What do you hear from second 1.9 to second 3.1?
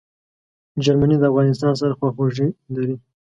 خواخوږي لري.